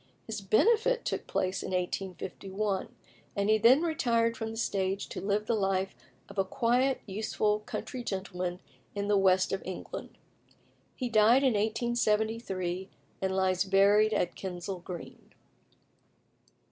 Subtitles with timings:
[0.25, 2.87] His benefit took place in 1851,
[3.35, 5.95] and he then retired from the stage to live the life
[6.27, 8.61] of a quiet, useful country gentleman
[8.95, 10.17] in the west of England.
[10.95, 12.89] He died in 1873,
[13.21, 15.33] and lies buried at Kensal Green.